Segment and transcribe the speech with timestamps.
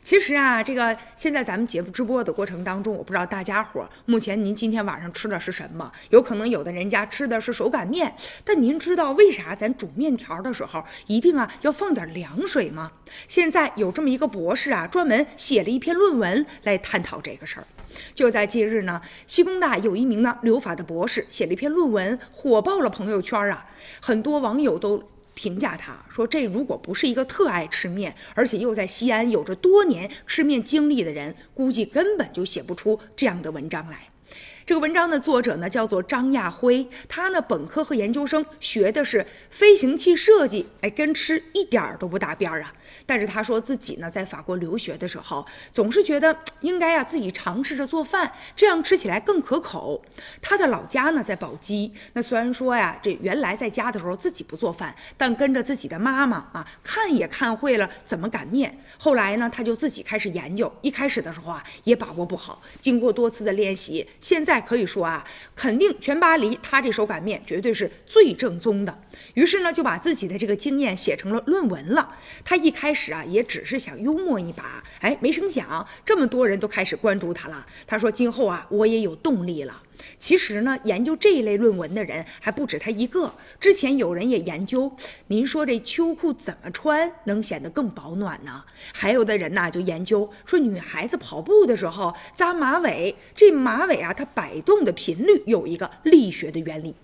[0.00, 5.92] 其实啊，这个现在咱们节目直播的过程当中，我不知道大家伙儿目前您今天晚上吃的是什么？
[6.08, 12.90] 有可能有的人家吃的是手擀面，但您知道为啥咱煮面条的时候一定啊要放点凉水吗？
[13.26, 17.66] 现在有这么一个博士啊，专门写了一篇论文来探讨这个事儿。
[18.14, 23.66] 就在近日呢，西工大有一名呢留法的博士写了一篇论文，火爆了朋友圈啊，
[24.00, 25.02] 很多网友都。
[25.38, 34.08] 评价他说：“这如果不是一个特爱吃面，而且又在西安有着多年吃面经历的人，估计根本就写不出这样的文章来。”
[34.68, 42.74] 这个文章的作者呢叫做张亚辉，他呢本科和研究生学的是飞行器设计，哎，跟吃一点儿都不搭边儿啊。
[43.06, 50.04] 但是他说自己呢在法国留学的时候，总是觉得应该啊自己尝试着做饭，这样吃起来更可口。
[50.42, 58.78] 他的老家呢在宝鸡，那虽然说呀这原来在家的时候自己不做饭，但跟着自己的妈妈啊看也看会了怎么擀面。
[58.98, 64.57] 后来呢他就自己开始研究，一开始的时候啊也把握不好，经过多次的练习，现在。
[64.60, 68.98] 可以说啊，肯定全巴黎他这手擀面绝对是最正宗的。
[69.34, 72.16] 于是呢，就把自己的这个经验写成了论文了。
[72.44, 77.66] 他一开始啊，也只是想幽默一把，哎，没成想这么多人都开始关注他了。
[77.86, 79.82] 他说：“今后啊，我也有动力了。”
[80.18, 83.32] 其实呢，研究这一类论文的人还不止他一个。
[83.60, 84.90] 之前有人也研究，
[85.28, 88.64] 您说这秋裤怎么穿能显得更保暖呢？
[88.92, 96.94] 还有的人呐，就研究说，女孩子跑步的时候扎马尾，这马尾啊，它摆动的频率有一个力学的原理。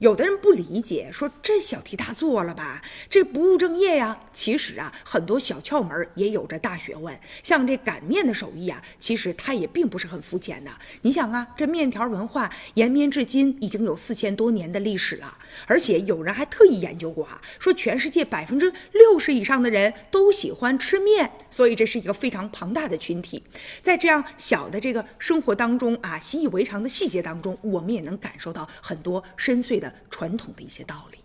[0.00, 4.18] 有的人不理解，说这小题大做了吧，这不务正业呀。
[4.32, 7.20] 其实啊，很多小窍门也有着大学问。
[7.42, 10.70] 像这擀面的手艺啊，其实它也并不是很肤浅的。
[11.02, 23.42] 你想啊，这面条文化延绵至今已经有四千多年的历史了，而且有人还特意研究过啊，说全世界百分之六十以上的人都喜欢吃面，所以这是一个非常庞大的群体。
[23.82, 31.18] 在这样小的这个生活当中啊，习以为常的细节当中，我们也能感受到很多深邃的传统的一些道理。